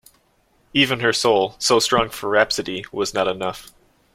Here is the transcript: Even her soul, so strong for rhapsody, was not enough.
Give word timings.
Even 0.73 1.01
her 1.01 1.13
soul, 1.13 1.55
so 1.59 1.77
strong 1.77 2.09
for 2.09 2.27
rhapsody, 2.27 2.85
was 2.91 3.13
not 3.13 3.27
enough. 3.27 3.71